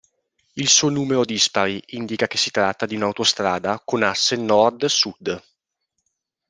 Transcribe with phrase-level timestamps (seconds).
[0.55, 5.43] Il suo numero dispari indica che si tratta di un'autostrada con asse nord-sud.